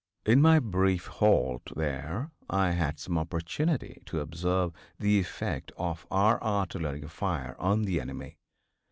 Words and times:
In 0.25 0.41
my 0.41 0.57
brief 0.57 1.05
halt 1.05 1.73
there 1.75 2.31
I 2.49 2.71
had 2.71 2.97
some 2.97 3.19
opportunity 3.19 4.01
to 4.07 4.19
observe 4.19 4.73
the 4.99 5.19
effect 5.19 5.71
of 5.77 6.07
our 6.09 6.41
artillery 6.41 7.01
fire 7.03 7.55
on 7.59 7.83
the 7.83 8.01
enemy. 8.01 8.39